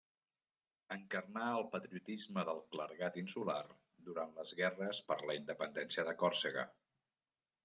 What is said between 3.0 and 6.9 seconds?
insular durant les guerres per la independència de Còrsega.